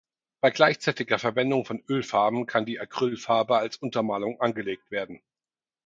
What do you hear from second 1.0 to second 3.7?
Verwendung von Ölfarben kann die Acrylfarbe